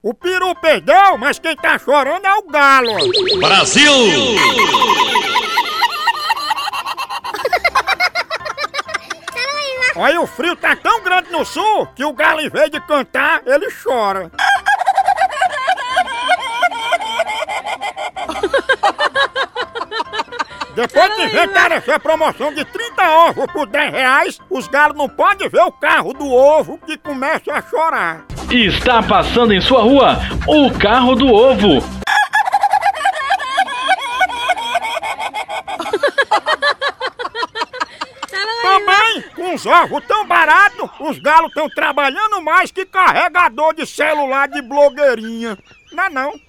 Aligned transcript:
O 0.00 0.14
peru 0.14 0.54
perdeu, 0.54 1.18
mas 1.18 1.40
quem 1.40 1.56
tá 1.56 1.76
chorando 1.76 2.24
é 2.24 2.34
o 2.34 2.42
galo. 2.44 2.92
Brasil! 3.40 3.92
Olha, 9.96 10.20
o 10.20 10.26
frio 10.28 10.54
tá 10.54 10.76
tão 10.76 11.02
grande 11.02 11.32
no 11.32 11.44
sul 11.44 11.88
que 11.96 12.04
o 12.04 12.12
galo, 12.12 12.40
em 12.40 12.48
vez 12.48 12.70
de 12.70 12.80
cantar, 12.80 13.42
ele 13.44 13.68
chora. 13.82 14.30
Depois 20.78 21.12
que 21.12 21.24
inventaram 21.24 21.74
essa 21.74 21.98
promoção 21.98 22.54
de 22.54 22.64
30 22.64 23.02
ovos 23.02 23.46
por 23.52 23.66
10 23.66 23.90
reais, 23.90 24.40
os 24.48 24.68
galos 24.68 24.96
não 24.96 25.08
podem 25.08 25.48
ver 25.48 25.62
o 25.62 25.72
carro 25.72 26.12
do 26.12 26.32
ovo 26.32 26.78
que 26.86 26.96
começa 26.96 27.52
a 27.52 27.60
chorar. 27.60 28.24
Está 28.48 29.02
passando 29.02 29.52
em 29.52 29.60
sua 29.60 29.82
rua 29.82 30.16
o 30.46 30.70
carro 30.78 31.16
do 31.16 31.34
ovo. 31.34 31.82
Também, 38.62 39.22
com 39.34 39.54
os 39.56 39.66
ovos 39.66 40.04
tão 40.06 40.24
baratos, 40.28 40.88
os 41.00 41.18
galos 41.18 41.48
estão 41.48 41.68
trabalhando 41.70 42.40
mais 42.40 42.70
que 42.70 42.86
carregador 42.86 43.74
de 43.74 43.84
celular 43.84 44.46
de 44.46 44.62
blogueirinha. 44.62 45.58
Não 45.90 46.04
é 46.04 46.08
não? 46.08 46.47